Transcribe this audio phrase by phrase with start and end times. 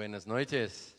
[0.00, 0.96] Buenas noches.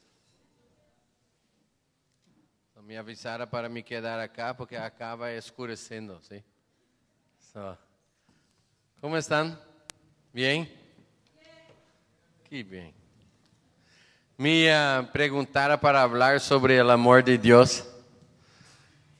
[2.84, 6.44] Me avisara para me quedar acá porque acá va escureciendo, ¿sí?
[9.00, 9.60] ¿Cómo están?
[10.32, 10.72] ¿Bien?
[12.48, 12.94] Qué bien.
[14.38, 17.84] Me uh, preguntara para hablar sobre el amor de Dios.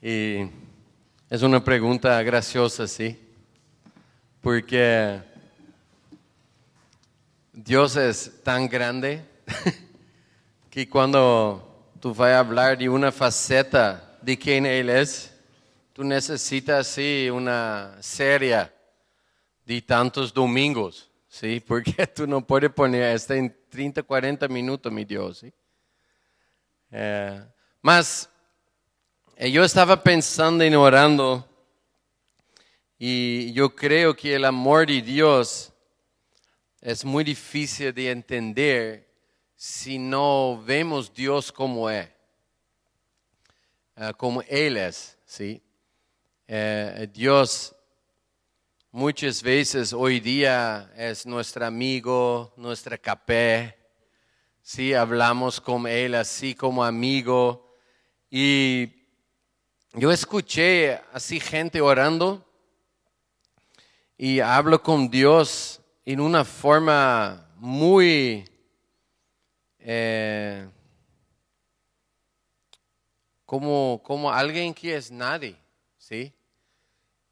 [0.00, 0.48] Y
[1.28, 3.18] es una pregunta graciosa, ¿sí?
[4.40, 5.20] Porque
[7.52, 9.31] Dios es tan grande
[10.70, 15.32] que cuando tú vas a hablar de una faceta de quién Él es,
[15.92, 18.70] tú necesitas sí, una serie
[19.64, 21.60] de tantos domingos, ¿sí?
[21.66, 25.52] Porque tú no puedes poner esto en 30, 40 minutos, mi Dios, ¿sí?
[26.90, 27.42] Eh,
[27.80, 28.28] mas
[29.38, 31.48] yo estaba pensando y orando
[32.98, 35.72] y yo creo que el amor de Dios
[36.80, 39.11] es muy difícil de entender
[39.64, 42.08] si no vemos Dios como es,
[43.96, 45.62] uh, como Él es, ¿sí?
[46.48, 47.72] Uh, Dios
[48.90, 53.78] muchas veces hoy día es nuestro amigo, nuestra capé,
[54.60, 54.94] ¿sí?
[54.94, 57.72] Hablamos con Él así como amigo.
[58.28, 59.06] Y
[59.92, 62.44] yo escuché así gente orando
[64.18, 68.44] y hablo con Dios en una forma muy
[69.84, 70.68] eh,
[73.44, 75.56] como, como alguien que es nadie,
[75.98, 76.32] ¿sí?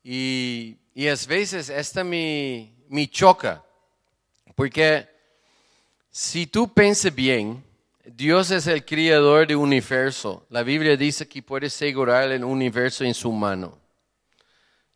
[0.03, 3.65] Y, y a veces esta me, me choca,
[4.55, 5.09] porque
[6.11, 7.65] si tú piensas bien,
[8.05, 10.45] Dios es el creador del universo.
[10.51, 13.79] La Biblia dice que puede asegurar el universo en su mano.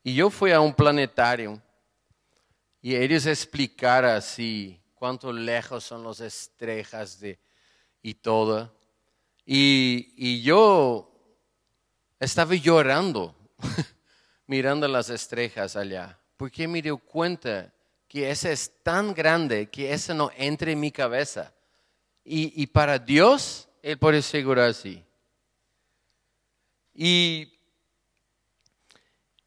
[0.03, 1.63] Y yo fui a un planetario
[2.83, 7.39] y ellos explicaron así cuánto lejos son las estrellas de,
[8.01, 8.75] y todo.
[9.45, 11.13] Y, y yo
[12.19, 13.37] estaba llorando
[14.47, 17.71] mirando las estrellas allá, porque me dio cuenta
[18.09, 21.53] que ese es tan grande que eso no entre en mi cabeza.
[22.25, 25.05] Y, y para Dios, Él puede asegurar así.
[26.95, 27.59] Y,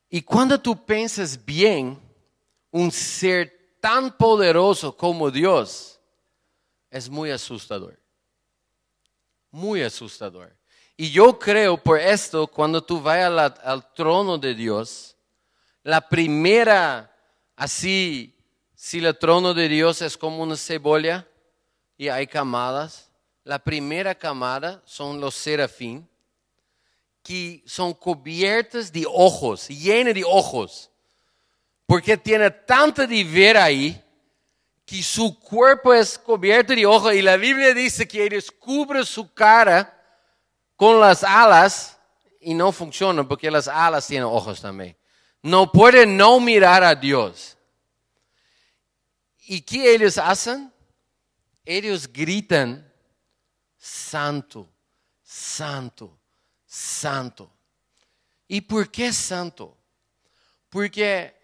[0.07, 1.99] y cuando tú piensas bien,
[2.69, 5.99] un ser tan poderoso como Dios
[6.89, 7.99] es muy asustador.
[9.51, 10.55] Muy asustador.
[10.95, 15.15] Y yo creo por esto, cuando tú vayas al, trono de Dios,
[15.83, 17.15] la primera,
[17.55, 18.35] así,
[18.75, 21.27] si el trono de Dios es como una cebolla
[21.97, 23.11] y hay camadas,
[23.43, 26.09] la primera camada son los serafín,
[27.21, 30.89] que son cubiertas de ojos, llenas de ojos
[31.87, 34.03] porque tiene tanto de ver ahí
[34.85, 39.33] que su cuerpo es cubierto de ojos y la Biblia dice que ellos cubren su
[39.33, 39.93] cara
[40.75, 41.97] con las alas
[42.41, 44.95] y no funciona porque las alas tienen ojos también.
[45.41, 47.57] No pueden no mirar a Dios.
[49.39, 50.71] ¿Y qué ellos hacen?
[51.63, 52.89] Ellos gritan,
[53.77, 54.69] santo,
[55.23, 56.19] santo,
[56.65, 57.49] santo.
[58.45, 59.77] ¿Y por qué santo?
[60.69, 61.36] Porque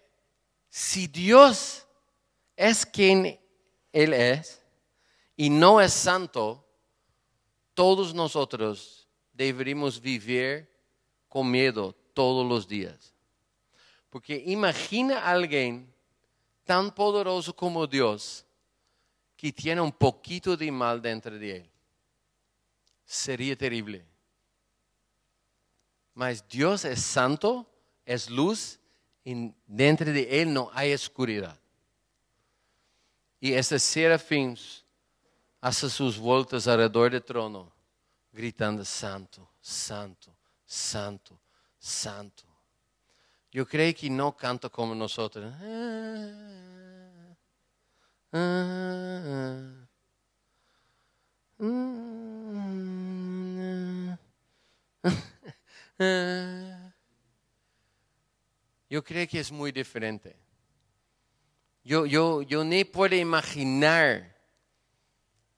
[0.76, 1.86] si Dios
[2.56, 3.40] es quien
[3.92, 4.60] Él es
[5.36, 6.66] y no es santo,
[7.74, 10.68] todos nosotros deberíamos vivir
[11.28, 13.14] con miedo todos los días.
[14.10, 15.94] Porque imagina a alguien
[16.64, 18.44] tan poderoso como Dios
[19.36, 21.70] que tiene un poquito de mal dentro de él.
[23.04, 24.04] Sería terrible.
[26.14, 27.64] Mas Dios es santo,
[28.04, 28.80] es luz
[29.24, 31.58] y dentro de él no hay oscuridad.
[33.40, 34.56] Y ese serafín
[35.60, 37.72] hace sus vueltas alrededor del trono,
[38.32, 40.34] gritando, santo, santo,
[40.64, 41.38] santo,
[41.78, 42.44] santo.
[43.50, 45.52] Yo creo que no canto como nosotros.
[58.94, 60.36] Yo creo que es muy diferente.
[61.82, 64.38] Yo, yo, yo ni puedo imaginar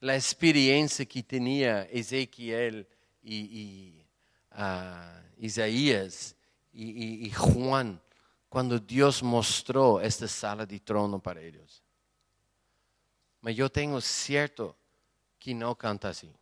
[0.00, 2.88] la experiencia que tenía Ezequiel
[3.22, 4.02] y,
[4.52, 6.34] ah, Isaías
[6.72, 8.00] y, Juan
[8.48, 11.82] cuando Dios mostró esta sala de trono para ellos.
[13.42, 14.74] Pero yo tengo cierto
[15.38, 16.32] que no canta así.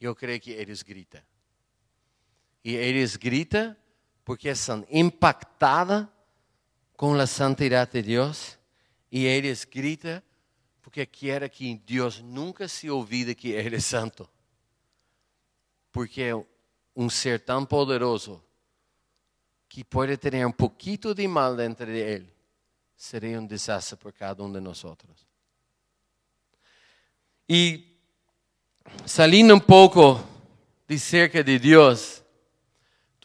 [0.00, 1.24] Yo creo que ellos gritan.
[2.64, 3.78] Y ellos gritan
[4.26, 6.08] porque están impactadas
[6.96, 8.58] con la santidad de Dios
[9.08, 10.20] y ellos gritan
[10.82, 14.28] Porque quiere que Dios nunca se olvide que Él es santo.
[15.92, 16.34] Porque
[16.94, 18.44] un ser tan poderoso
[19.68, 22.34] que puede tener un poquito de mal dentro de Él
[22.96, 25.24] sería un desastre por cada uno de nosotros.
[27.46, 27.94] Y
[29.04, 30.20] saliendo un poco
[30.88, 32.24] de cerca de Dios,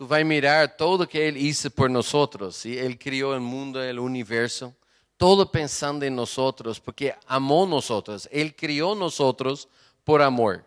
[0.01, 2.65] tú vas a mirar todo lo que Él hizo por nosotros.
[2.65, 4.75] y Él crió el mundo, el universo,
[5.15, 8.27] todo pensando en nosotros, porque amó nosotros.
[8.31, 9.69] Él crió nosotros
[10.03, 10.65] por amor,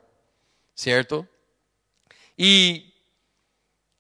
[0.73, 1.27] ¿cierto?
[2.37, 2.95] Y,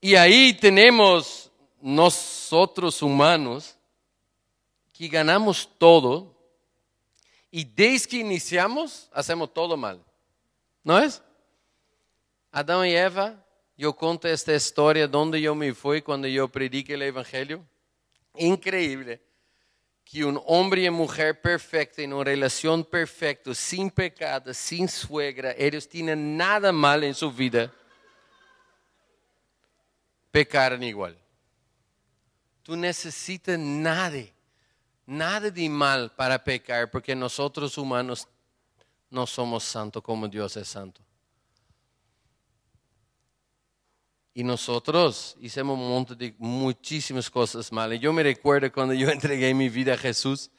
[0.00, 3.76] y ahí tenemos nosotros humanos
[4.92, 6.32] que ganamos todo
[7.50, 10.00] y desde que iniciamos hacemos todo mal.
[10.84, 11.20] ¿No es?
[12.52, 13.43] Adán y Eva,
[13.76, 17.64] yo conto esta historia donde yo me fui cuando yo prediqué el Evangelio.
[18.36, 19.20] Increíble
[20.04, 25.88] que un hombre y mujer perfecto, en una relación perfecta, sin pecado, sin suegra, ellos
[25.88, 27.72] tienen nada mal en su vida,
[30.30, 31.16] pecaron igual.
[32.62, 34.24] Tú necesitas nada
[35.06, 38.26] nada de mal para pecar, porque nosotros humanos
[39.10, 41.03] no somos santos como Dios es santo.
[44.36, 48.00] Y nosotros hicimos un montón de muchísimas cosas malas.
[48.00, 50.50] Yo me recuerdo cuando yo entregué mi vida a Jesús,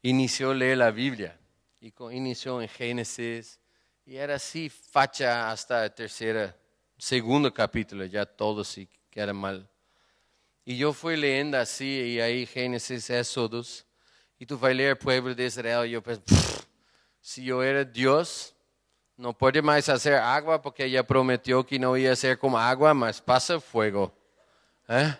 [0.00, 1.38] inició a leer la Biblia.
[1.80, 3.60] Y inició en Génesis.
[4.06, 6.58] Y era así, facha hasta el tercer,
[6.96, 8.06] segundo capítulo.
[8.06, 9.68] Ya todo sí queda mal.
[10.64, 13.86] Y yo fui leyendo así, y ahí Génesis, Éxodos,
[14.38, 16.22] y tú vas a leer pueblo de Israel, y yo pensé,
[17.20, 18.54] si yo era Dios,
[19.20, 22.94] no puede más hacer agua porque ella prometió que no iba a ser como agua,
[22.94, 24.10] más pasa fuego.
[24.88, 25.14] ¿Eh?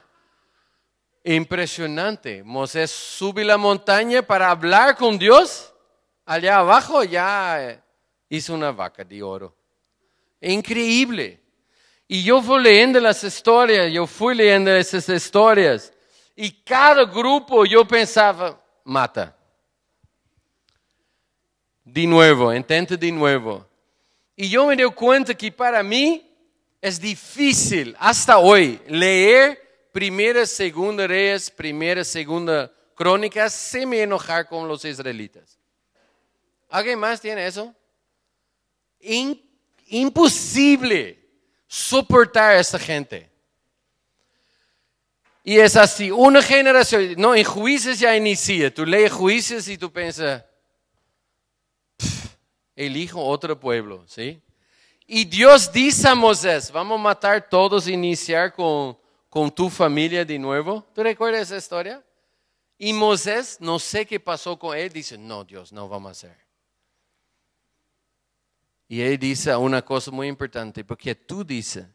[1.23, 2.43] Impresionante.
[2.43, 5.75] Moisés sube la montaña para hablar con Dios.
[6.25, 7.79] Allá abajo ya
[8.31, 9.55] hizo una vaca de oro.
[10.41, 11.38] Increíble.
[12.08, 15.93] Y yo fui leyendo las historias, yo fui leyendo esas historias.
[16.35, 19.37] Y cada grupo yo pensaba, mata.
[21.85, 23.69] De nuevo, intenta de nuevo.
[24.41, 26.27] Y yo me doy cuenta que para mí
[26.81, 34.83] es difícil hasta hoy leer primera, segunda Reyes, primera, segunda Crónicas sin enojar con los
[34.87, 35.59] israelitas.
[36.71, 37.75] ¿Alguien más tiene eso?
[39.89, 41.19] imposible
[41.67, 43.31] soportar a esta gente.
[45.45, 49.93] Y es así, una generación, no, en juicios ya inicia, tú lees juicios y tú
[49.93, 50.43] piensas,
[52.87, 54.43] elijo otro pueblo, ¿sí?
[55.06, 58.97] Y Dios dice a Moisés, vamos a matar todos e iniciar con,
[59.29, 60.87] con tu familia de nuevo.
[60.94, 62.05] ¿Tú recuerdas esa historia?
[62.79, 66.37] Y Moisés, no sé qué pasó con él, dice, no, Dios, no vamos a hacer.
[68.88, 71.87] Y él dice una cosa muy importante, porque tú dices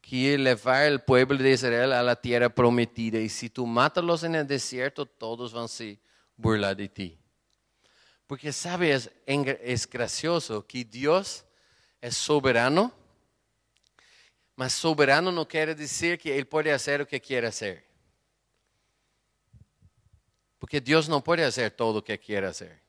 [0.00, 4.36] que llevar el pueblo de Israel a la tierra prometida, y si tú mátalos en
[4.36, 5.98] el desierto, todos van a se
[6.36, 7.19] burlar de ti.
[8.30, 11.44] Porque sabes, es gracioso que Dios
[12.00, 12.92] es soberano,
[14.54, 17.84] mas soberano no quiere decir que Él puede hacer lo que quiere hacer.
[20.60, 22.80] Porque Dios no puede hacer todo lo que quiere hacer.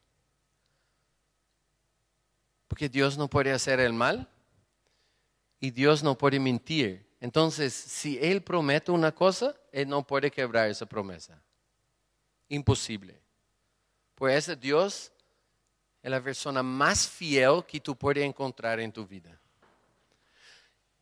[2.67, 4.29] Porque Dios no puede hacer el mal
[5.59, 7.15] y Dios no puede mentir.
[7.19, 11.41] Entonces, si Él promete una cosa, Él no puede quebrar esa promesa.
[12.47, 13.19] Imposible.
[14.13, 15.11] Pues ese Dios
[16.01, 19.37] es la persona más fiel que tú puedes encontrar en tu vida.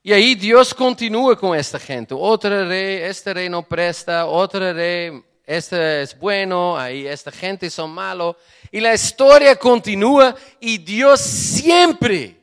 [0.01, 2.13] Y ahí Dios continúa con esta gente.
[2.17, 7.91] Otra rey, este rey no presta, otra rey este es bueno, ahí esta gente son
[7.91, 8.35] malos.
[8.71, 12.39] Y la historia continúa y Dios siempre,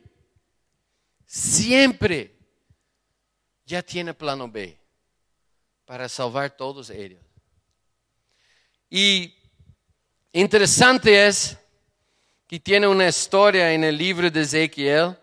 [1.25, 2.35] siempre
[3.65, 4.77] ya tiene plano B
[5.85, 7.23] para salvar todos ellos.
[8.89, 9.33] Y
[10.33, 11.57] interesante es
[12.47, 15.17] que tiene una historia en el libro de Ezequiel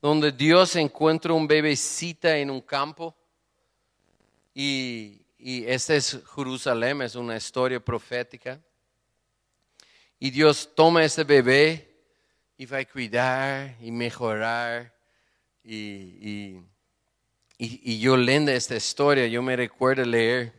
[0.00, 3.14] donde Dios encuentra un bebecita en un campo
[4.54, 8.60] y y esta es Jerusalén, es una historia profética.
[10.20, 11.96] Y Dios toma este bebé
[12.56, 14.94] y va a cuidar y mejorar.
[15.64, 16.60] Y,
[17.58, 20.52] yo leyendo esta historia, yo me recuerdo leer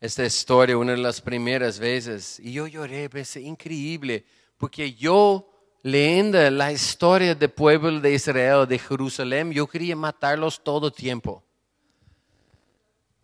[0.00, 2.40] esta historia una de las primeras veces.
[2.40, 4.24] Y yo lloré, pensé, increíble,
[4.60, 5.50] porque yo
[5.82, 11.42] leyendo la historia del pueblo de Israel, de Jerusalén, yo quería matarlos todo el tiempo.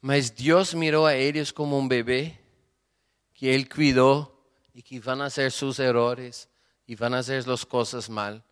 [0.01, 2.41] Mas Dios miró a ellos como un bebé
[3.35, 4.33] que Él cuidó
[4.73, 6.49] y que van a hacer sus errores
[6.87, 8.43] y van a hacer las cosas mal,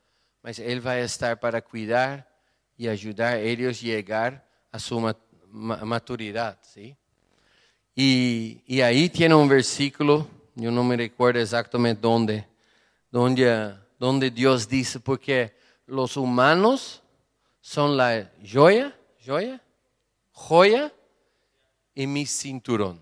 [0.43, 2.29] mas Él va a estar para cuidar
[2.77, 5.01] y ayudar a ellos llegar a su
[5.51, 6.95] maturidad, ¿sí?
[7.97, 12.45] Y, y, ahí tiene un versículo, yo no me recuerdo exactamente dónde,
[13.15, 15.57] donde, Dios dice, porque
[15.87, 17.01] los humanos
[17.61, 18.93] son la joya,
[19.25, 19.63] joya,
[20.33, 20.93] joya
[21.95, 23.01] y mi cinturón.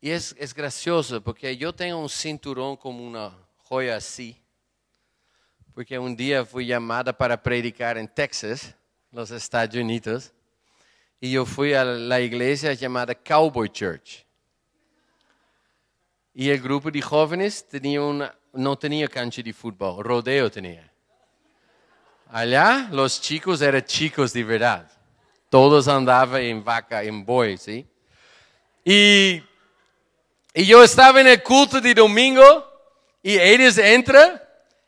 [0.00, 4.40] Y es, es gracioso porque yo tengo un cinturón como una joya así,
[5.74, 8.74] porque un día fui llamada para predicar en Texas,
[9.10, 10.32] los Estados Unidos,
[11.20, 14.24] y yo fui a la iglesia llamada Cowboy Church.
[16.34, 20.90] Y el grupo de jóvenes tenía una, no tenía cancha de fútbol, rodeo tenía.
[22.30, 24.90] Allá los chicos eran chicos de verdad.
[25.50, 27.86] Todos andaban en vaca, en buey, ¿sí?
[28.82, 29.42] Y,
[30.54, 32.66] y yo estaba en el culto de domingo
[33.22, 34.40] y ellos entran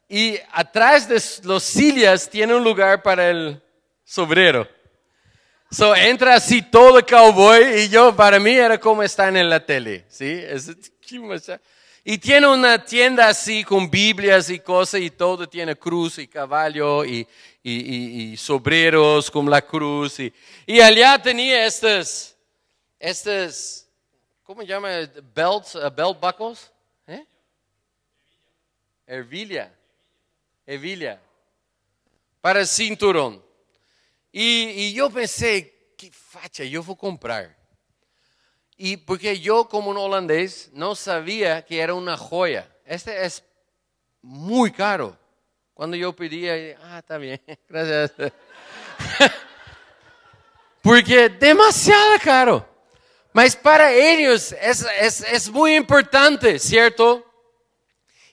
[0.09, 3.63] y atrás de los sillas tiene un lugar para el
[4.05, 4.67] sobrero.
[5.71, 10.05] So entra así todo cowboy y yo, para mí era como estar en la tele,
[10.09, 10.41] ¿sí?
[12.07, 17.03] Y tiene una tienda así con Biblias y cosas y todo, tiene cruz y caballo
[17.03, 17.27] y,
[17.63, 20.21] y, sobreros con la cruz.
[20.21, 20.33] Y,
[20.67, 22.37] y allá tenía estas,
[22.99, 23.89] estas,
[24.43, 24.91] ¿cómo se llama?
[25.35, 26.71] Belts, uh, belt buckles.
[27.07, 27.25] ¿Eh?
[29.07, 29.73] Ervilha.
[30.67, 31.19] Ervilha.
[32.43, 33.43] Para cinturón.
[34.31, 37.64] Y, y yo pensé, qué facha, yo voy a comprar.
[38.77, 42.69] Y porque yo como un holandés no sabía que era una joya.
[42.85, 43.45] Este es
[44.21, 45.17] muy caro.
[45.73, 48.13] Cuando yo pedía, ah, está bien, gracias.
[50.83, 52.69] porque demasiado caro.
[53.33, 57.25] Mas para ellos es, es, es muy importante, ¿cierto?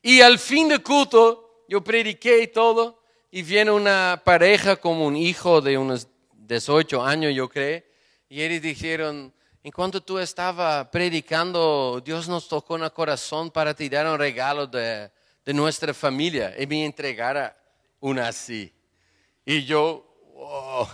[0.03, 5.61] Y al fin de culto, yo prediqué todo y viene una pareja como un hijo
[5.61, 7.81] de unos 18 años, yo creo,
[8.27, 9.33] y ellos dijeron,
[9.63, 14.17] en cuanto tú estabas predicando, Dios nos tocó en el corazón para te dar un
[14.17, 15.11] regalo de,
[15.45, 17.55] nuestra familia y me entregara
[17.99, 18.73] una así.
[19.45, 20.87] Y yo, wow.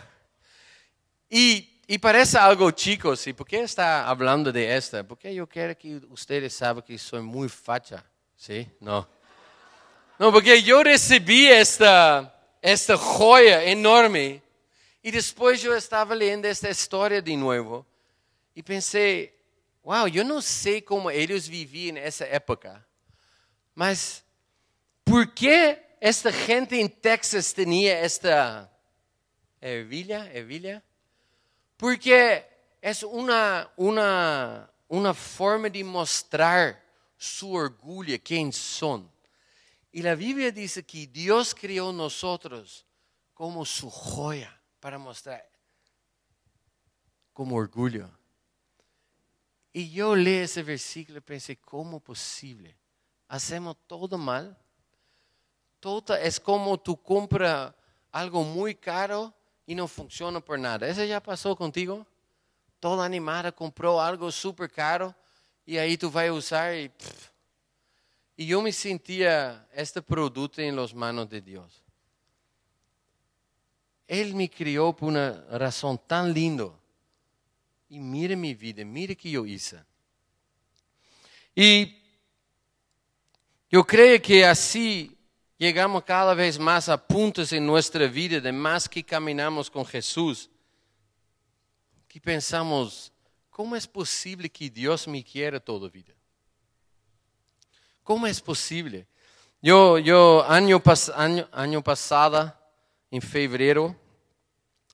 [1.30, 3.32] Y, y parece algo chico, ¿sí?
[3.32, 5.04] ¿Por qué está hablando de esta?
[5.04, 8.04] Porque yo quiero que ustedes saben que soy muy facha,
[8.36, 8.68] ¿sí?
[8.82, 9.08] No.
[10.20, 14.42] No, porque yo recibí esta, esta joya enorme
[15.02, 17.86] y después yo estaba leyendo esta historia de nuevo
[18.58, 19.38] y pensé,
[19.84, 22.84] wow, yo no sé cómo ellos vivían en esa época,
[23.76, 24.24] mas
[25.04, 28.76] ¿por qué esta gente en Texas tenía esta
[29.62, 30.32] ervilha?
[30.34, 30.84] ervilha?
[31.78, 32.48] Porque
[32.82, 36.84] es una, una, una forma de mostrar
[37.16, 39.08] su orgullo, quién son.
[39.92, 42.88] Y la Biblia dice que Dios creó nosotros
[43.36, 45.48] como su joya para mostrar
[47.34, 48.17] como orgullo.
[49.78, 52.76] Y yo leí ese versículo y pensé, ¿cómo posible?
[53.28, 54.58] Hacemos todo mal.
[55.80, 57.76] Todo es como tú compras
[58.12, 59.32] algo muy caro
[59.68, 60.88] y no funciona por nada.
[60.88, 62.08] ¿Eso ya pasó contigo?
[62.80, 65.14] Toda animada compró algo súper caro
[65.64, 66.92] y ahí tú vas a usar y...
[68.36, 71.84] Y yo me sentía este producto en las manos de Dios.
[74.08, 76.72] Él me crió por una razón tan linda
[77.90, 79.84] y mire mi vida, mire que yo hice.
[81.56, 81.98] Y
[83.70, 85.18] yo creo que así
[85.58, 90.50] llegamos cada vez más a puntos en nuestra vida de más que caminamos con Jesús,
[92.08, 93.12] que pensamos,
[93.50, 96.14] ¿cómo es posible que Dios me quiera toda vida?
[98.04, 99.08] ¿Cómo es posible?
[99.62, 100.82] Yo, yo año,
[101.16, 102.56] año, año pasado,
[103.10, 103.96] en febrero,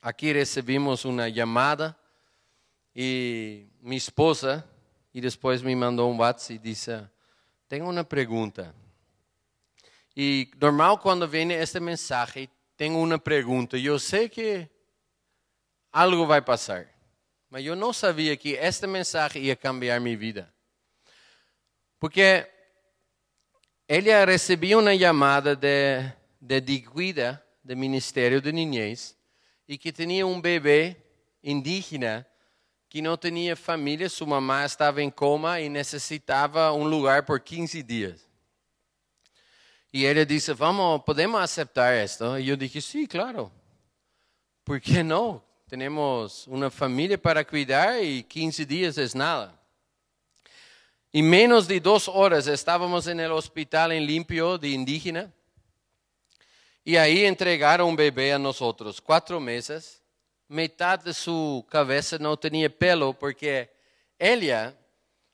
[0.02, 1.98] aquí recibimos una llamada
[2.94, 4.66] y mi esposa,
[5.12, 7.08] y después me mandó un WhatsApp y dice,
[7.68, 8.74] tengo una pregunta.
[10.16, 13.78] Y normal cuando viene este mensaje, tengo una pregunta.
[13.78, 14.70] Yo sé que
[15.92, 16.92] algo va a pasar,
[17.50, 20.52] pero yo no sabía que este mensaje iba a cambiar mi vida.
[22.00, 22.48] Porque
[23.88, 29.18] ella recibió una llamada de, de Digüida, del Ministerio de Niñez,
[29.66, 31.02] y que tenía un bebé
[31.42, 32.28] indígena
[32.94, 37.82] que não tinha família, sua mamá estava em coma e necessitava um lugar por 15
[37.82, 38.22] dias.
[39.92, 42.38] E ele disse: Vamos, podemos aceitar isto?
[42.38, 43.52] E eu disse: Sim, claro.
[44.64, 45.42] Por que não?
[45.68, 49.60] Temos uma família para cuidar e 15 dias é nada.
[51.12, 55.34] Y menos de dos horas estábamos en el hospital en limpio de indígena.
[56.86, 60.03] Y ahí entregaron un bebé a nosotros, cuatro meses.
[60.54, 63.72] Mitad de su cabeza no tenía pelo porque
[64.20, 64.78] ella,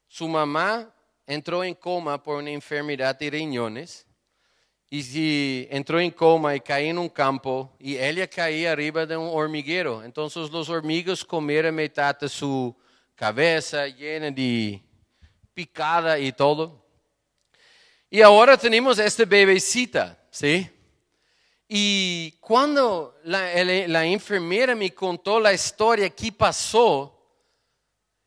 [0.08, 0.96] su mamá,
[1.28, 4.08] entró en coma por una enfermedad de riñones.
[4.90, 9.18] Y si entró en coma y caía en un campo y ella caía arriba de
[9.18, 10.06] un hormiguero.
[10.06, 12.74] Entonces los hormigos comieron mitad de su
[13.14, 14.82] cabeza llena de
[15.54, 16.82] picada y todo.
[18.10, 20.70] Y ahora tenemos esta bebecita, ¿sí?
[21.72, 27.16] Y cuando la, la, enfermera me contó la historia que pasó,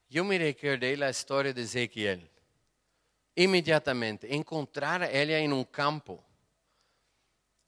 [0.09, 2.31] yo me recordé la historia de Ezequiel.
[3.35, 6.23] Inmediatamente, encontrar a ella en un campo.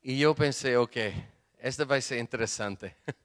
[0.00, 0.96] Y yo pensé, ok,
[1.58, 2.96] esto va a ser interesante.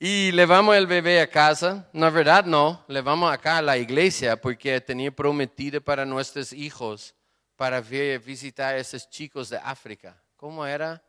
[0.00, 1.88] Y levamos el bebé a casa.
[1.92, 7.16] Na verdad, no, levamos acá a la iglesia porque tenía prometido para nuestros hijos
[7.56, 10.16] para visitar a esos chicos de África.
[10.36, 11.02] ¿Cómo era?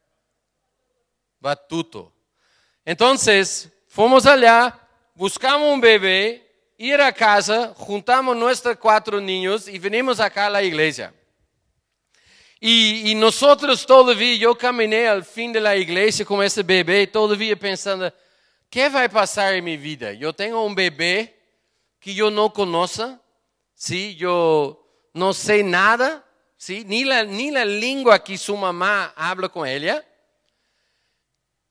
[1.39, 2.13] Batuto.
[2.83, 4.79] Entonces, fuimos allá,
[5.13, 6.45] buscamos un bebé,
[6.77, 11.13] ir a casa, juntamos nuestros cuatro niños y venimos acá a la iglesia.
[12.59, 17.55] Y, y, nosotros todavía, yo caminé al fin de la iglesia con ese bebé, todavía
[17.55, 18.13] pensando,
[18.69, 20.11] ¿qué va a pasar en mi vida?
[20.11, 21.39] Yo tengo un bebé
[21.99, 23.17] que yo no conozco,
[23.73, 24.15] ¿sí?
[24.15, 26.25] Yo no sé nada,
[26.57, 26.83] ¿sí?
[26.85, 30.05] Ni la, ni la lengua que su mamá habla con ella.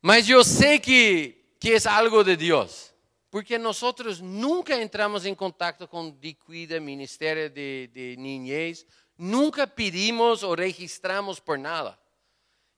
[0.00, 2.94] Mas yo sé que, que es algo de Dios.
[3.30, 8.86] Porque nosotros nunca entramos en contacto con Dicuida, Ministerio de, de Niñez.
[9.16, 12.00] Nunca pedimos o registramos por nada.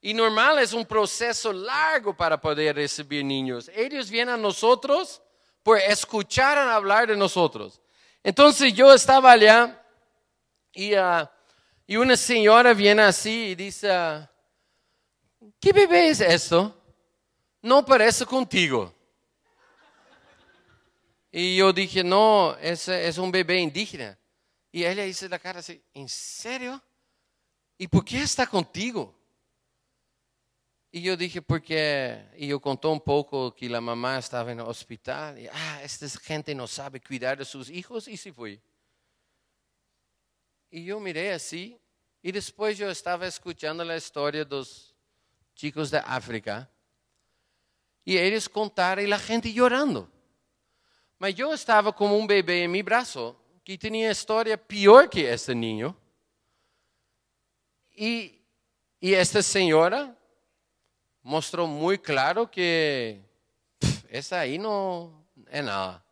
[0.00, 3.70] Y normal es un proceso largo para poder recibir niños.
[3.74, 5.20] Ellos vienen a nosotros
[5.62, 7.80] por escuchar hablar de nosotros.
[8.22, 9.80] Entonces yo estaba allá
[10.72, 11.30] y, ah,
[11.86, 13.88] y una señora viene así y dice,
[15.60, 16.79] ¿qué bebé es esto?
[17.62, 18.94] No parece contigo.
[21.30, 24.18] Y yo dije, no, ese es un bebé indígena.
[24.72, 26.82] Y ella dice la cara así, ¿en serio?
[27.78, 29.16] ¿Y por qué está contigo?
[30.92, 34.66] Y yo dije, porque, y yo contó un poco que la mamá estaba en el
[34.66, 38.60] hospital, y, ah, esta gente no sabe cuidar de sus hijos, y sí fui.
[40.68, 41.80] Y yo miré así,
[42.22, 44.92] y después yo estaba escuchando la historia de los
[45.54, 46.68] chicos de África,
[48.04, 50.08] y ellos contaron, y la gente llorando.
[51.18, 55.54] Pero yo estaba como un bebé en mi brazo, que tenía historia peor que este
[55.54, 55.96] niño.
[57.94, 58.36] Y,
[59.00, 60.14] esta señora
[61.22, 63.20] mostró muy claro que
[64.08, 66.04] esa ahí no es nada.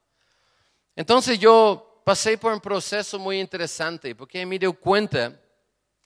[0.94, 5.38] Entonces yo pasé por un proceso muy interesante porque me di cuenta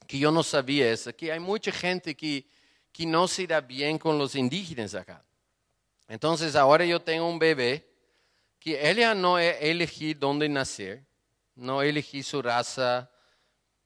[0.06, 2.46] que yo no sabía eso, que hay mucha gente que,
[2.92, 5.24] que no se da bien con los indígenas acá.
[6.12, 7.88] Entonces ahora yo tengo un bebé
[8.58, 11.02] que ella no elegí dónde nacer,
[11.54, 13.10] no elegí su raza,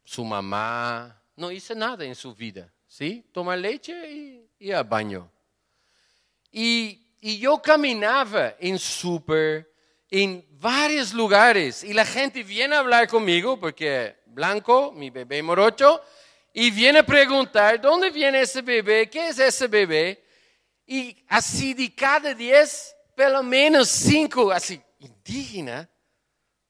[0.04, 3.24] su mamá, no hice nada en su vida, ¿sí?
[3.32, 5.30] Toma leche y y a baño.
[6.50, 9.72] Y, yo caminaba en súper,
[10.10, 16.00] en varios lugares, y la gente viene a hablar conmigo, porque Blanco, mi bebé morocho,
[16.52, 19.10] y viene a preguntar, ¿dónde viene ese bebé?
[19.10, 20.25] ¿Qué es ese bebé?
[20.87, 25.90] Y así de cada diez, pelo menos cinco, así, indígena,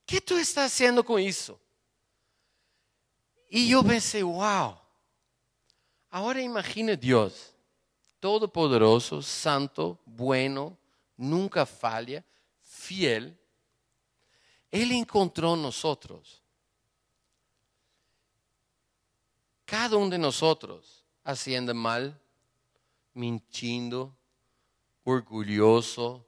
[0.05, 1.59] ¿qué tú estás haciendo con eso?
[3.49, 4.77] Y yo pensé, wow,
[6.09, 7.53] ahora imagina Dios
[8.19, 10.77] todopoderoso, santo, bueno,
[11.15, 12.23] nunca falla,
[12.61, 13.37] fiel,
[14.71, 16.41] Él encontró nosotros.
[19.65, 22.19] Cada uno de nosotros haciendo mal,
[23.17, 24.15] mintiendo,
[25.03, 26.25] orgulloso,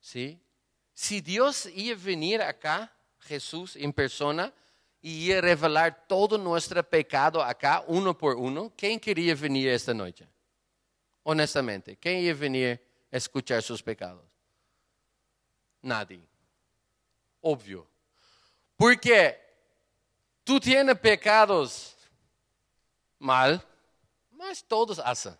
[0.00, 0.40] ¿sí?
[0.92, 4.52] Si Dios iba a venir acá, Jesús en persona,
[5.00, 9.94] y iba a revelar todo nuestro pecado acá, uno por uno, ¿quién quería venir esta
[9.94, 10.28] noche?
[11.22, 12.80] honestamente, ¿quién iba a venir
[13.12, 14.24] a escuchar sus pecados?
[15.82, 16.26] Nadie.
[17.40, 17.86] Obvio.
[18.76, 19.38] Porque
[20.44, 21.96] tú tienes pecados
[23.18, 23.62] mal,
[24.30, 25.36] mas todos hacen.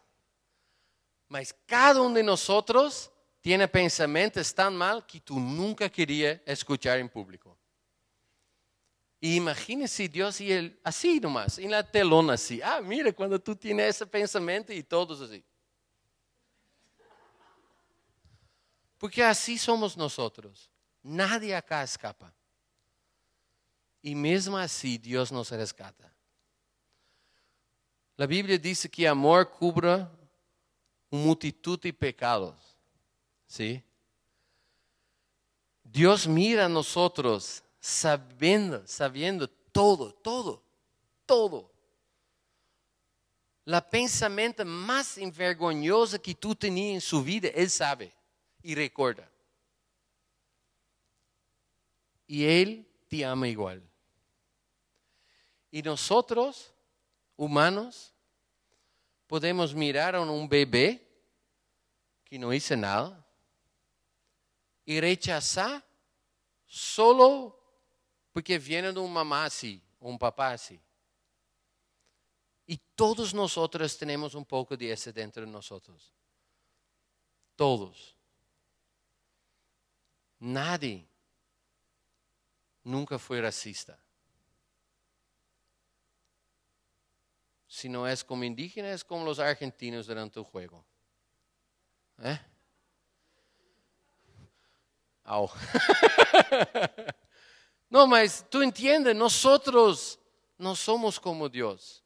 [1.30, 3.08] Mas cada uno de nosotros
[3.40, 7.56] tiene pensamientos tan mal que tú nunca querías escuchar en público.
[9.20, 12.60] Y imagínese Dios y él así nomás, en la telona así.
[12.60, 15.44] Ah, mira, cuando tú tienes ese pensamiento y todos así.
[18.98, 20.68] Porque así somos nosotros.
[21.00, 22.34] Nadie acá escapa.
[24.02, 26.12] Y mismo así Dios nos rescata.
[28.16, 30.08] La Biblia dice que amor cubre
[31.10, 32.54] multitud de pecados.
[33.46, 33.82] ¿Sí?
[35.82, 40.62] Dios mira a nosotros sabiendo, sabiendo todo, todo,
[41.26, 41.70] todo.
[43.64, 48.12] La pensamiento más envergonzosa que tú tenías en su vida, Él sabe
[48.62, 49.28] y recuerda.
[52.26, 53.82] Y Él te ama igual.
[55.70, 56.72] Y nosotros,
[57.36, 58.12] humanos,
[59.30, 61.00] podemos mirar a un bebé
[62.24, 63.24] que no hizo nada
[64.84, 65.86] y rechazar
[66.66, 67.56] solo
[68.32, 70.80] porque viene de un mamá así, un papá así.
[72.66, 76.12] Y todos nosotros tenemos un poco de ese dentro de nosotros.
[77.54, 78.16] Todos.
[80.40, 81.06] Nadie
[82.82, 83.96] nunca fue racista.
[87.72, 90.84] Si no es como indígena, es como los argentinos durante el juego.
[92.18, 92.36] ¿Eh?
[97.88, 100.18] no, mas tú entiendes, nosotros
[100.58, 102.02] no somos como Dios.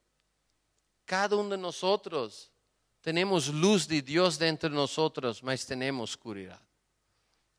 [1.06, 2.52] Cada uno de nosotros
[3.00, 6.60] tenemos luz de Dios dentro de nosotros, mas tenemos oscuridad.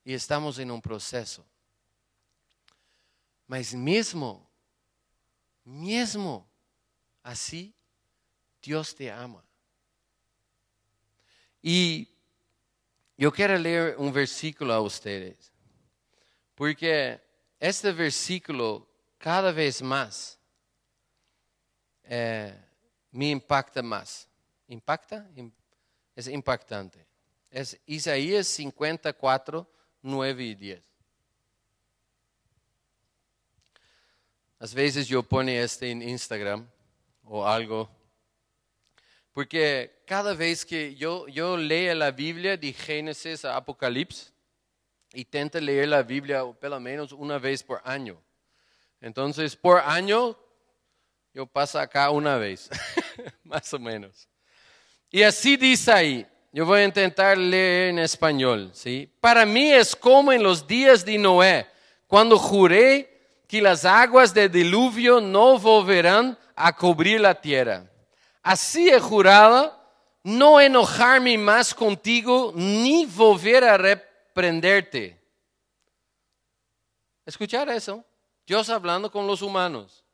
[0.04, 1.44] Y estamos en un proceso.
[3.48, 4.48] Mas mesmo,
[5.64, 6.48] mesmo
[7.24, 7.74] así,
[8.66, 9.44] Dios te ama.
[11.62, 12.10] Y
[13.16, 15.52] yo quiero leer un versículo a ustedes,
[16.56, 17.22] porque
[17.60, 18.88] este versículo
[19.20, 20.40] cada vez más
[22.04, 22.54] eh,
[23.12, 24.28] me impacta más.
[24.68, 25.30] ¿Impacta?
[26.16, 27.06] Es impactante.
[27.52, 29.70] Es Isaías 54,
[30.02, 30.84] 9 y 10.
[34.60, 36.68] A veces yo pone este en Instagram
[37.24, 37.90] o algo
[39.36, 44.32] porque cada vez que yo, yo leo la Biblia de Génesis a Apocalipsis,
[45.14, 48.18] intento leer la Biblia pelo menos una vez por año.
[49.02, 50.38] Entonces, por año,
[51.34, 52.70] yo paso acá una vez,
[53.44, 54.26] más o menos.
[55.12, 59.12] Y así dice ahí, yo voy a intentar leer en español, ¿sí?
[59.20, 61.68] Para mí es como en los días de Noé,
[62.08, 67.86] cuando juré que las aguas del diluvio no volverán a cubrir la tierra
[68.46, 69.76] Así he jurado
[70.22, 75.20] no enojarme más contigo ni volver a reprenderte.
[77.26, 78.06] ¿Escuchar eso?
[78.46, 80.06] Dios hablando con los humanos.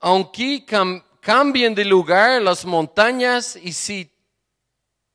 [0.00, 0.64] Aunque
[1.20, 4.10] cambien de lugar las montañas y si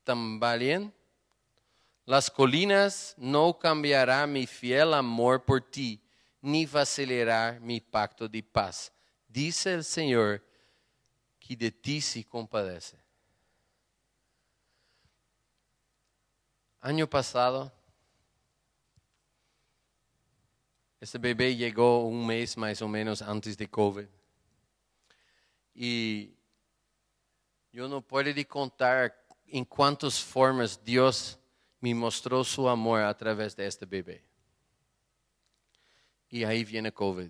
[0.04, 0.94] tambalean,
[2.06, 6.00] las colinas no cambiará mi fiel amor por ti,
[6.40, 8.92] ni vacilará mi pacto de paz
[9.36, 10.42] dice el Señor
[11.38, 12.98] que de ti se compadece.
[16.80, 17.70] Año pasado,
[21.02, 24.08] este bebé llegó un mes más o menos antes de COVID.
[25.74, 26.34] Y
[27.74, 29.14] yo no puedo contar
[29.48, 31.38] en cuántas formas Dios
[31.82, 34.24] me mostró su amor a través de este bebé.
[36.30, 37.30] Y ahí viene COVID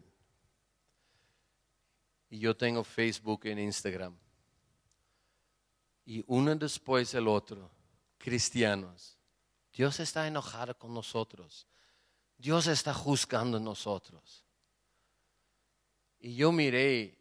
[2.40, 4.16] yo tengo Facebook e Instagram.
[6.06, 7.70] Y uno después del otro,
[8.18, 9.18] cristianos.
[9.74, 11.68] Dios está enojado con nosotros.
[12.38, 14.46] Dios está juzgando nosotros.
[16.20, 17.18] Y yo miré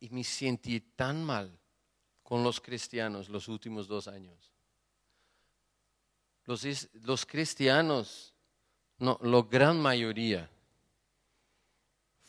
[0.00, 1.58] y me sentí tan mal
[2.22, 4.52] con los cristianos los últimos dos años.
[6.44, 8.34] Los, los cristianos,
[8.98, 10.50] no, la gran mayoría,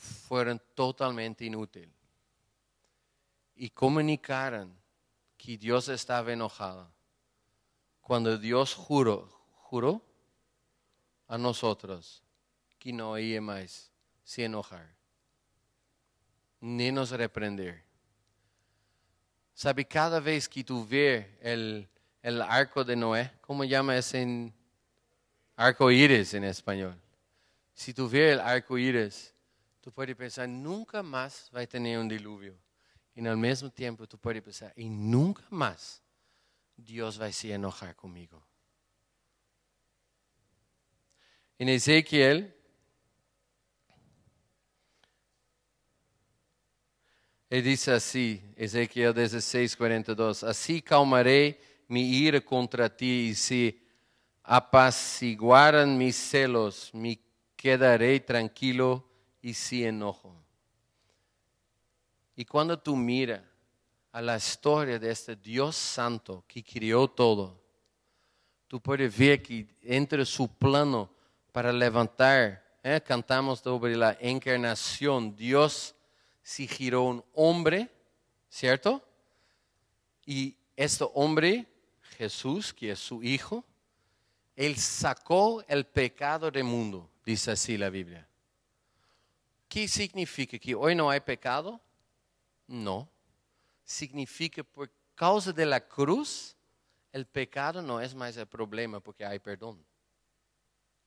[0.05, 1.95] fueron totalmente inútiles
[3.55, 4.75] y comunicaron
[5.37, 6.91] que Dios estaba enojado.
[8.01, 10.01] Cuando Dios juró, juró
[11.27, 12.23] a nosotros
[12.77, 13.91] que no iba más
[14.23, 14.93] se enojar,
[16.59, 17.83] ni nos reprender.
[19.53, 19.85] ¿Sabe?
[19.85, 21.87] Cada vez que tú ves el,
[22.21, 24.51] el arco de Noé, ¿cómo llama ese
[25.55, 26.99] arco iris en español?
[27.73, 29.34] Si tú ves el arco iris,
[29.85, 32.57] tú puedes pensar, nunca más va a tener un diluvio.
[33.13, 36.01] Y al mismo tiempo tú puedes pensar, y nunca más
[36.75, 38.43] Dios va a se enojar conmigo.
[41.59, 42.51] En Ezequiel,
[47.51, 53.87] él dice así, Ezequiel 16, 42, así calmaré mi ira contra ti y si
[54.41, 57.23] apaciguaran mis celos, mi
[57.55, 59.11] quedaré tranquilo
[59.45, 60.35] y sin enojo.
[62.35, 63.43] Y cuando tú miras
[64.11, 67.61] a la historia de este Dios santo que crió todo,
[68.67, 71.11] tú puedes ver que entre su plano
[71.51, 72.99] para levantar, ¿eh?
[73.05, 75.93] cantamos sobre la encarnación, Dios
[76.41, 77.87] se giró un hombre,
[78.49, 79.07] ¿cierto?
[80.25, 81.67] Y este hombre,
[82.17, 83.63] Jesús, que es su hijo,
[84.55, 88.27] él sacó el pecado del mundo, dice así la Biblia.
[89.75, 90.57] ¿Qué significa?
[90.57, 91.81] ¿Que hoy no hay pecado?
[92.65, 93.09] No.
[93.83, 96.55] Significa por causa de la cruz,
[97.11, 99.85] el pecado no es más el problema porque hay perdón.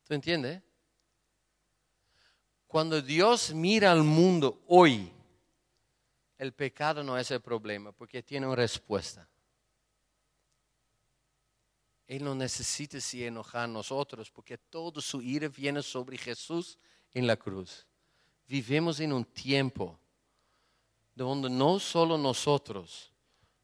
[0.04, 0.60] ¿Tú entiendes?
[2.66, 5.10] Cuando Dios mira al mundo hoy,
[6.36, 9.26] el pecado no es el problema porque tiene una respuesta.
[12.06, 16.78] Él no necesita si enojar nosotros porque todo su ira viene sobre Jesús
[17.14, 17.87] en la cruz.
[18.48, 19.98] Vivimos en un tiempo
[21.14, 23.12] donde no solo nosotros,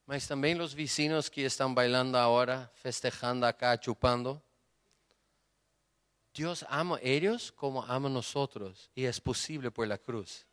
[0.05, 4.43] mas también los vecinos que están bailando ahora, festejando acá, chupando.
[6.35, 10.45] Dios ama a ellos como ama a nosotros y es posible por la cruz.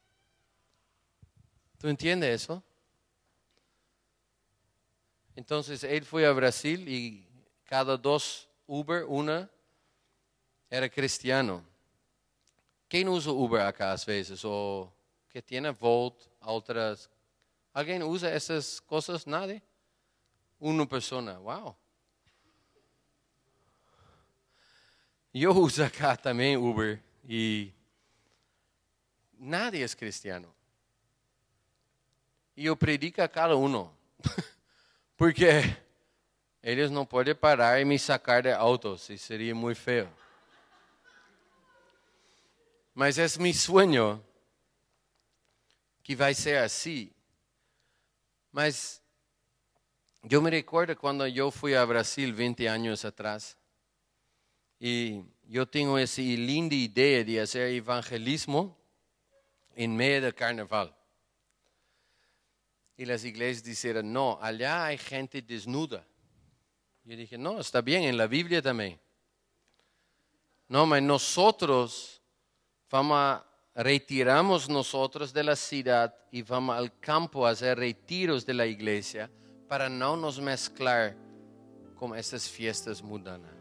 [1.78, 2.64] ¿Tú entiendes eso?
[5.36, 7.28] Entonces él fue a Brasil y
[7.66, 9.50] cada dos Uber, una
[10.70, 11.71] era cristiano.
[12.92, 14.44] ¿Quién usa Uber acá a veces?
[14.44, 14.92] ¿O
[15.30, 17.10] que tiene Volt, otras?
[17.72, 19.26] ¿Alguien usa esas cosas?
[19.26, 19.64] Nadie.
[20.60, 21.74] Una persona, wow.
[25.32, 27.72] Yo uso acá también Uber y
[29.38, 30.54] nadie es cristiano.
[32.58, 33.94] Y yo predico a cada uno.
[35.16, 35.78] Porque
[36.62, 40.10] ellos no pueden parar y me sacar de autos y sería muy feo.
[42.94, 44.24] Mas es mi sueño
[46.04, 47.12] que vai ser assim.
[48.52, 49.02] Mas
[50.30, 53.58] eu me recuerdo quando eu fui a Brasil 20 anos atrás.
[54.80, 58.76] E eu tenho essa linda ideia de fazer evangelismo
[59.76, 60.98] em meio do carnaval.
[62.98, 66.06] E as igrejas disseram, não, allá há gente desnuda.
[67.06, 69.00] Eu dije, não, está bem, em la Bíblia também.
[70.70, 71.22] Não, mas nós
[72.92, 78.54] vamos a retiramos nosotros de la ciudad y vamos al campo a hacer retiros de
[78.54, 79.32] la iglesia
[79.68, 81.16] para no nos mezclar
[81.96, 83.52] con estas fiestas mundanas.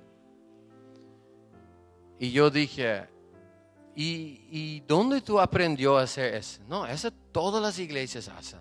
[2.19, 3.09] Y yo dije,
[3.95, 6.61] ¿y, ¿y dónde tú aprendió a hacer eso?
[6.69, 8.61] No, eso todas las iglesias hacen.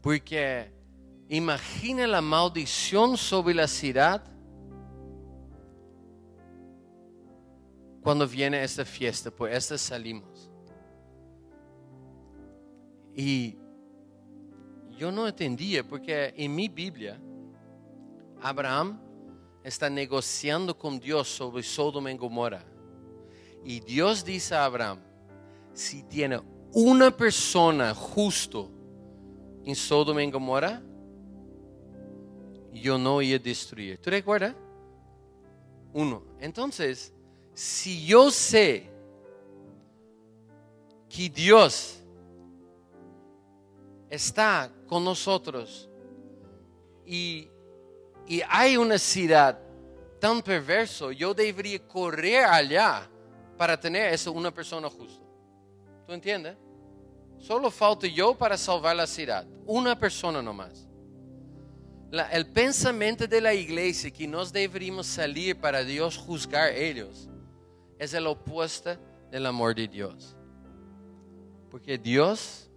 [0.00, 0.72] Porque
[1.28, 4.33] imagina la maldición sobre la ciudad
[8.04, 10.50] cuando viene esta fiesta, por esta salimos.
[13.16, 13.56] Y
[14.98, 17.18] yo no entendía, porque en mi Biblia,
[18.42, 19.00] Abraham
[19.62, 22.62] está negociando con Dios sobre Sodoma y Gomorra.
[23.64, 24.98] Y Dios dice a Abraham,
[25.72, 26.42] si tiene
[26.74, 28.70] una persona justo
[29.64, 30.82] en Sodoma y Gomorra,
[32.70, 33.96] yo no voy a destruir.
[33.96, 34.54] ¿Tú recuerdas?
[35.94, 36.22] Uno.
[36.38, 37.13] Entonces,
[37.54, 38.90] si yo sé
[41.08, 42.00] que Dios
[44.10, 45.88] está con nosotros
[47.06, 47.48] y,
[48.48, 49.58] hay una ciudad
[50.18, 53.06] tan perverso, yo debería correr allá
[53.58, 55.22] para tener eso una persona justa.
[56.06, 56.56] ¿Tú entiendes?
[57.38, 59.46] Solo falta yo para salvar la ciudad.
[59.66, 60.88] Una persona nomás.
[62.32, 67.28] el pensamiento de la iglesia que nos deberíamos salir para Dios juzgar ellos
[67.98, 68.96] es el opuesto
[69.30, 70.36] del amor de Dios.
[71.70, 72.70] Porque Dios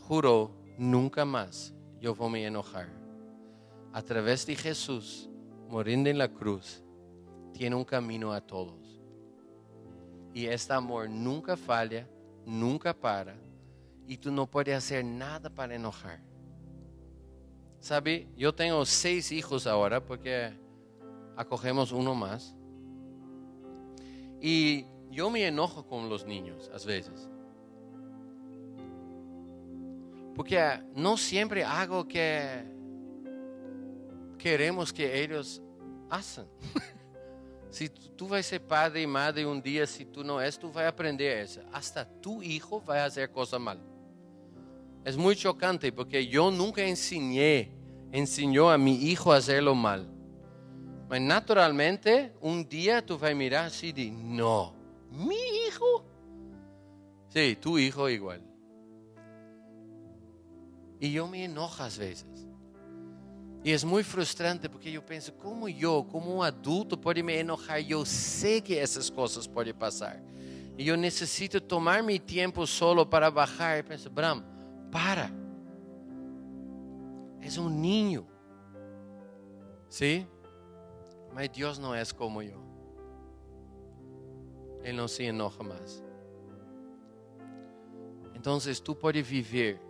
[0.00, 2.88] juró nunca más yo voy a enojar.
[3.92, 5.28] A través de Jesús,
[5.68, 6.82] muriendo en la cruz,
[7.52, 9.00] tiene un camino a todos.
[10.32, 12.06] Y este amor nunca falla,
[12.46, 13.36] nunca para.
[14.06, 16.20] Y tú no puedes hacer nada para enojar.
[17.80, 18.28] ¿Sabe?
[18.36, 20.52] Yo tengo seis hijos ahora porque
[21.36, 22.54] acogemos uno más.
[24.40, 27.28] Y yo me enojo con los niños a veces.
[30.34, 32.62] Porque no siempre hago que
[34.38, 35.60] queremos que ellos
[36.08, 36.46] hacen.
[37.70, 40.70] si tú vas a ser padre y madre un día, si tú no es, tú
[40.72, 41.60] vas a aprender eso.
[41.72, 43.80] Hasta tu hijo va a hacer cosas mal.
[45.04, 47.72] Es muy chocante porque yo nunca enseñé,
[48.12, 50.08] enseñó a mi hijo a hacerlo mal.
[51.08, 54.74] Mas naturalmente, un día tú vas a mirar así de, no,
[55.10, 56.04] mi hijo.
[57.28, 58.42] Sí, tu hijo igual.
[61.00, 62.26] Y yo me enojo a veces.
[63.64, 67.80] Y es muy frustrante porque yo pienso, ¿cómo yo, como un adulto, puede me enojar?
[67.80, 70.20] Yo sé que esas cosas pueden pasar.
[70.76, 74.44] Y yo necesito tomar mi tiempo solo para bajar y pensar, Bram,
[74.92, 75.30] para.
[77.42, 78.26] Es un niño.
[79.88, 80.26] ¿Sí?
[81.34, 82.60] Pero Dios no es como yo.
[84.82, 86.02] Él no se enoja más.
[88.34, 89.80] Entonces tú puedes vivir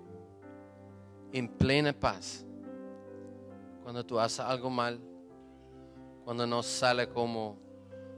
[1.33, 2.45] en plena paz
[3.83, 5.01] cuando tú haces algo mal,
[6.25, 7.59] cuando no sale como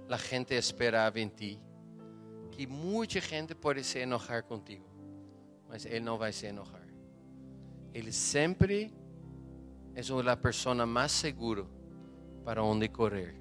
[0.09, 1.61] la gente esperaba en ti,
[2.57, 4.87] que mucha gente puede se enojar contigo,
[5.69, 6.87] mas Él no va a se enojar.
[7.93, 8.93] Él siempre
[9.95, 11.65] es la persona más segura
[12.45, 13.35] para donde correr.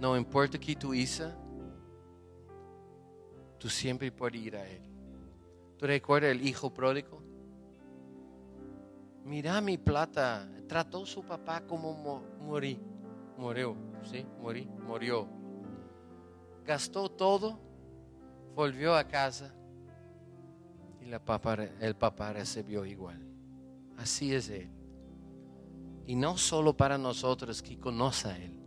[0.00, 1.30] No importa que tú hizo,
[3.58, 4.82] tú siempre puedes ir a Él.
[5.78, 7.22] ¿Tú recuerdas el hijo pródigo?
[9.24, 12.78] Mira mi plata, trató su papá como morí,
[13.38, 14.26] murió, ¿sí?
[14.40, 15.26] Morí, murió.
[16.64, 17.58] Gastó todo,
[18.54, 19.54] volvió a casa
[21.00, 23.20] y el papá recibió igual.
[23.96, 24.70] Así es Él.
[26.06, 28.58] Y no solo para nosotros que conoce a Él,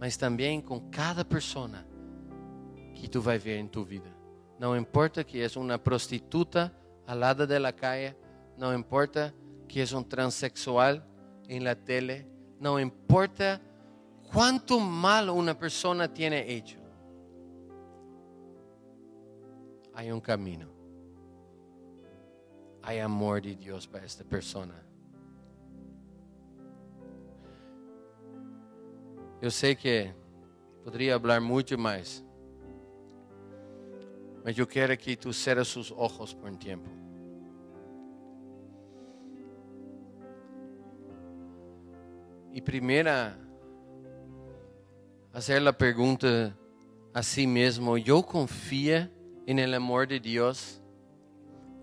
[0.00, 1.86] mas también con cada persona
[2.94, 4.12] que tú vas a ver en tu vida.
[4.58, 6.72] No importa que es una prostituta
[7.06, 8.16] al lado de la calle,
[8.56, 9.32] no importa
[9.68, 11.04] que es un transexual
[11.46, 12.26] en la tele,
[12.58, 13.60] no importa
[14.32, 16.78] cuánto mal una persona tiene hecho.
[19.94, 20.68] Hay un camino.
[22.82, 24.87] Hay amor de Dios para esta persona.
[29.40, 30.12] Eu sei que
[30.82, 32.24] poderia falar muito mais,
[34.44, 36.90] mas eu quero que tu cerres os olhos por um tempo.
[42.52, 43.38] E primeira,
[45.30, 46.58] fazer a pergunta
[47.14, 49.08] a si mesmo: eu confio
[49.46, 50.82] no amor de Deus?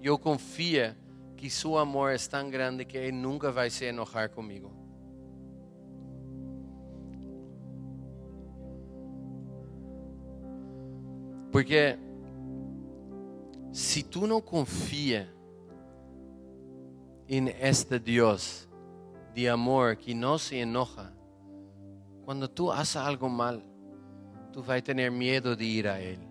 [0.01, 0.93] Eu confio
[1.37, 4.84] que seu amor é tão grande que Ele nunca vai se enojar comigo.
[11.55, 11.97] Porque
[13.71, 15.33] se tu não confia
[17.29, 18.67] em este Deus
[19.33, 21.13] de amor que não se enoja,
[22.25, 23.61] quando tu haces algo mal,
[24.51, 26.27] tu vai ter medo de ir a Ele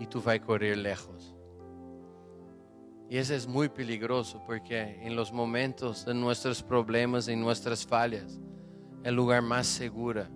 [0.00, 1.36] e tu vai correr lejos.
[3.08, 8.40] E isso é muito peligroso porque em los momentos de nossos problemas, em nossas falhas,
[9.06, 10.26] o lugar mais seguro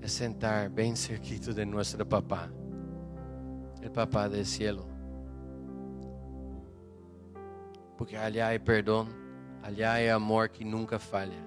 [0.00, 2.50] é sentar bem cerquito de nosso papá
[3.84, 4.86] el papá del cielo.
[7.98, 9.08] Porque allá hay perdón,
[9.62, 11.38] allá hay amor que nunca falla.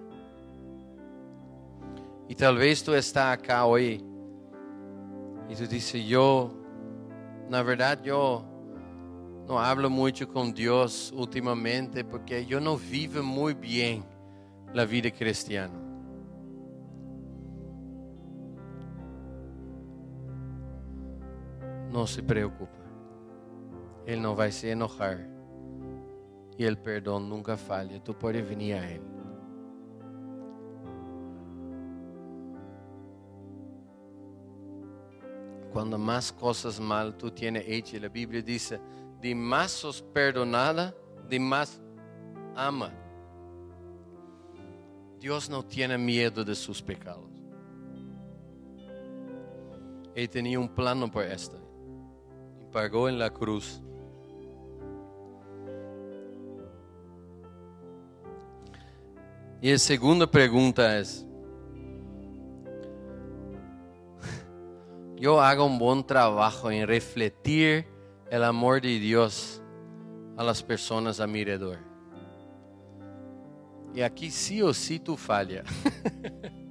[2.29, 4.03] Y tal vez tú estás acá hoy
[5.49, 6.53] y tú dices, yo,
[7.49, 8.45] la verdad yo
[9.47, 14.05] no hablo mucho con Dios últimamente porque yo no vivo muy bien
[14.73, 15.86] la vida cristiana.
[21.97, 22.77] No se preocupe.
[24.05, 25.27] Él no va a se enojar.
[26.55, 28.03] Y el perdón nunca falla.
[28.03, 29.01] Tú puedes venir a Él.
[35.73, 38.79] Cuando más cosas mal tú tienes hecho, la Biblia dice,
[39.19, 40.93] de más sos perdonada,
[41.27, 41.81] de más
[42.55, 42.91] ama.
[45.19, 47.31] Dios no tiene miedo de sus pecados.
[50.13, 51.66] Él tenía un plano por esta
[52.77, 53.81] pagó en la cruz.
[59.59, 61.25] Y la segunda pregunta es,
[65.15, 67.87] yo hago un buen trabajo en refletir
[68.29, 69.59] el amor de Dios
[70.37, 71.79] a las personas a mi alrededor.
[73.95, 75.63] Y aquí sí o sí tú falla.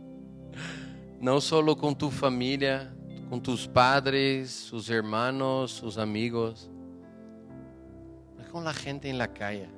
[1.20, 2.94] no solo con tu familia,
[3.28, 6.70] con tus padres, sus hermanos, sus amigos,
[8.56, 9.68] con la gente en la calle.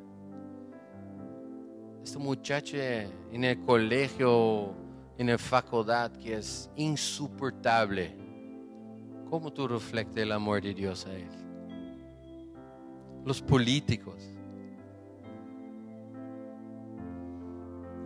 [2.05, 4.73] Este muchacho en el colegio,
[5.19, 8.17] en la facultad, que es insoportable.
[9.29, 11.29] ¿Cómo tú reflejas el amor de Dios a él?
[13.25, 14.31] Los políticos.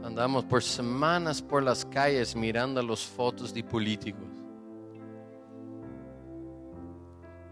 [0.03, 4.32] Andamos por semanas por las calles mirando las fotos de políticos.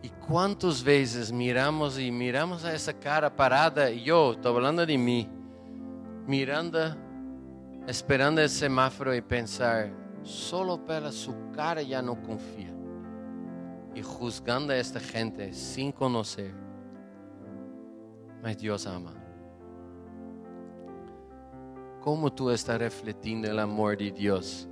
[0.03, 3.91] ¿Y cuántas veces miramos y miramos a esa cara parada?
[3.91, 5.29] Y yo, estoy hablando de mí,
[6.27, 6.97] mirando,
[7.87, 9.93] esperando el semáforo y pensar,
[10.23, 12.73] solo para su cara ya no confía.
[13.95, 16.55] Y juzgando a esta gente sin conocer.
[18.43, 19.13] Mas Dios ama.
[22.01, 24.67] ¿Cómo tú estás refletiendo el amor de Dios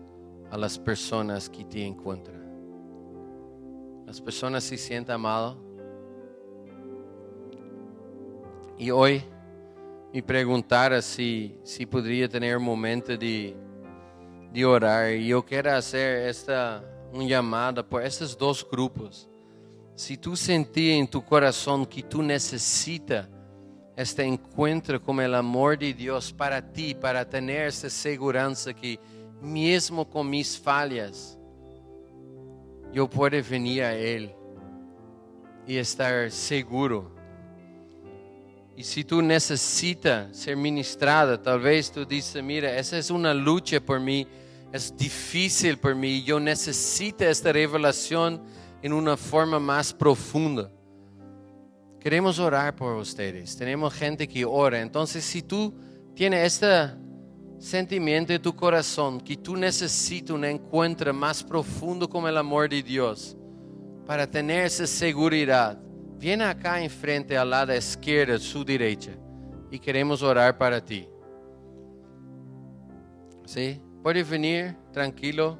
[0.51, 2.38] a las personas que te encuentran?
[4.09, 5.54] Las personas se sienten amadas.
[8.78, 9.22] Y hoy
[10.14, 13.54] me preguntara si, si podría tener un momento de,
[14.50, 15.12] de orar.
[15.12, 16.82] Y yo quiero hacer esta
[17.12, 19.28] un llamada por estos dos grupos.
[19.94, 23.28] Si tú sentías en tu corazón que tú necesitas
[23.94, 28.98] este encuentro con el amor de Dios para ti, para tener esa seguridad que
[29.42, 31.38] mesmo con mis fallas,
[32.93, 34.34] yo puedo venir a Él
[35.66, 37.12] y estar seguro.
[38.76, 43.80] Y si tú necesitas ser ministrada, tal vez tú dices, mira, esa es una lucha
[43.80, 44.26] por mí,
[44.72, 48.43] es difícil por mí, yo necesito esta revelación
[48.82, 50.70] en una forma más profunda.
[52.01, 53.57] Queremos orar por ustedes.
[53.57, 54.80] Tenemos gente que ora.
[54.80, 55.74] Entonces, si tú
[56.14, 56.95] tienes este
[57.59, 62.82] sentimiento en tu corazón que tú necesitas un encuentro más profundo con el amor de
[62.82, 63.36] Dios
[64.09, 65.78] para tener esa seguridad,
[66.16, 69.11] viene acá enfrente al lado izquierdo, su derecha,
[69.70, 71.06] y queremos orar para ti.
[73.44, 73.82] ¿Sí?
[74.02, 75.59] Puede venir tranquilo.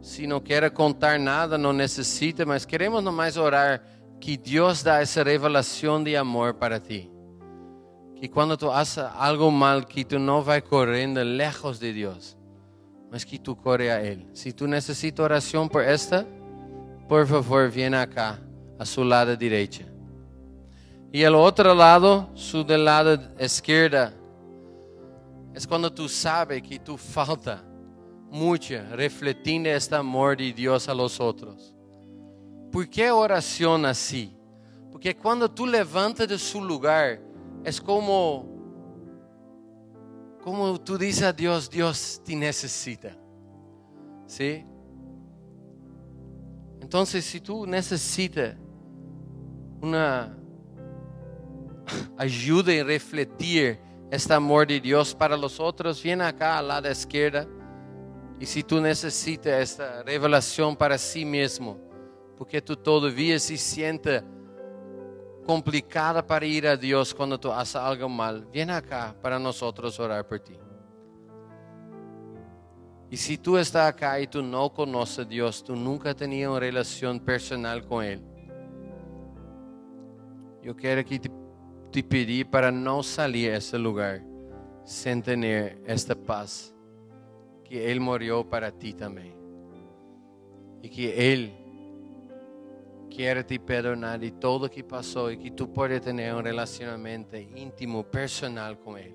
[0.00, 3.84] Si no quiere contar nada, no necesita, mas queremos nomás orar
[4.18, 7.10] que Dios da esa revelación de amor para ti.
[8.20, 12.36] Que cuando tú haces algo mal, que tú no vas corriendo lejos de Dios,
[13.10, 14.26] mas que tú corres a Él.
[14.32, 16.26] Si tú necesitas oración por esta,
[17.08, 18.38] por favor, viene acá,
[18.78, 19.84] a su lado derecho.
[21.12, 24.10] Y el otro lado, su del lado izquierdo,
[25.54, 27.64] es cuando tú sabes que tú falta
[28.30, 31.74] mucho refletiendo este amor de Dios a los otros.
[32.70, 34.36] ¿Por qué oración así?
[34.92, 37.20] Porque cuando tú levantas de su lugar,
[37.64, 38.46] es como,
[40.42, 43.16] como tú dices a Dios, Dios te necesita.
[44.26, 44.64] ¿Sí?
[46.80, 48.56] Entonces, si tú necesitas
[49.80, 50.36] una
[52.16, 53.78] ayuda en refletir
[54.10, 57.46] este amor de Dios para los otros, viene acá al lado izquierda.
[58.40, 61.78] Y si tú necesitas esta revelación para sí mismo,
[62.36, 64.22] porque tú todavía se siente
[65.48, 70.28] complicada para ir a Dios cuando tú haces algo mal, viene acá para nosotros orar
[70.28, 70.52] por ti.
[73.08, 76.60] Y si tú estás acá y tú no conoces a Dios, tú nunca tenías una
[76.60, 78.22] relación personal con Él,
[80.62, 81.30] yo quiero que te,
[81.92, 84.22] te pedir para no salir a ese lugar
[84.84, 86.74] sin tener esta paz,
[87.64, 89.34] que Él murió para ti también.
[90.82, 91.67] Y que Él
[93.08, 97.36] quiere te perdonar de todo lo que pasó y que tú puedes tener un relacionamiento
[97.36, 99.14] íntimo, personal con Él.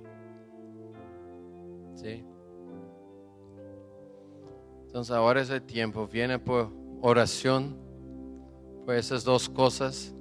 [1.96, 2.26] ¿Sí?
[4.86, 6.72] Entonces ahora es el tiempo, viene por
[7.02, 7.76] oración,
[8.86, 10.14] por esas dos cosas.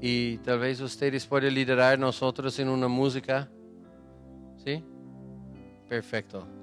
[0.00, 3.50] Y tal vez ustedes pueden liderar nosotros en una música.
[4.64, 4.84] ¿Sí?
[5.88, 6.59] Perfecto.